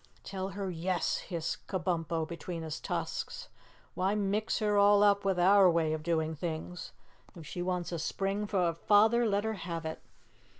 [0.23, 3.49] "Tell her 'yes,'" hissed Kabumpo between his tusks.
[3.93, 6.91] "Why mix her all up with our way of doing things?
[7.35, 10.01] If she wants a spring for a father, let her have it!"